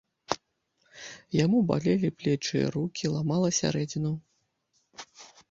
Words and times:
Яму 1.39 1.57
балелі 1.71 2.09
плечы 2.23 2.55
і 2.63 2.71
рукі, 2.77 3.05
ламала 3.17 3.49
сярэдзіну. 3.61 4.13